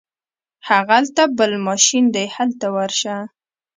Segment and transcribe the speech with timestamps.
[0.69, 3.17] هغلته بل ماشین دی هلته ورشه.